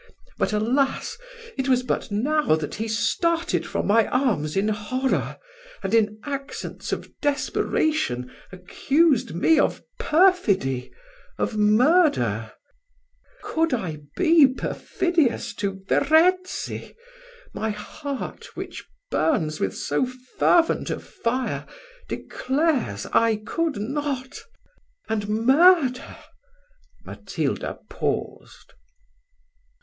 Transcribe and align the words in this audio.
But, 0.39 0.51
alas! 0.51 1.15
it 1.59 1.69
was 1.69 1.83
but 1.83 2.09
now 2.09 2.55
that 2.55 2.73
he 2.73 2.87
started 2.87 3.67
from 3.67 3.85
my 3.85 4.07
arms 4.07 4.57
in 4.57 4.69
horror, 4.69 5.37
and, 5.83 5.93
in 5.93 6.19
accents 6.23 6.91
of 6.91 7.11
desperation, 7.19 8.31
accused 8.51 9.35
me 9.35 9.59
of 9.59 9.83
perfidy 9.99 10.91
of 11.37 11.55
murder. 11.55 12.51
Could 13.43 13.75
I 13.75 13.99
be 14.15 14.47
perfidious 14.47 15.53
to 15.57 15.83
Verezzi, 15.87 16.95
my 17.53 17.69
heart, 17.69 18.55
which 18.55 18.83
burns 19.11 19.59
with 19.59 19.77
so 19.77 20.07
fervent 20.39 20.89
a 20.89 20.99
fire, 20.99 21.67
declares 22.09 23.05
I 23.13 23.35
could 23.35 23.77
not, 23.77 24.45
and 25.07 25.29
murder" 25.29 26.17
Matilda 27.05 27.77
paused. 27.87 28.73